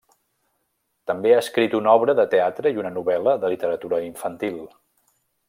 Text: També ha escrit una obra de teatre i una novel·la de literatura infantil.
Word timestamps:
També 1.11 1.33
ha 1.35 1.41
escrit 1.41 1.75
una 1.79 1.93
obra 1.99 2.15
de 2.21 2.25
teatre 2.33 2.73
i 2.77 2.81
una 2.85 2.93
novel·la 2.97 3.35
de 3.45 3.53
literatura 3.55 4.01
infantil. 4.09 4.59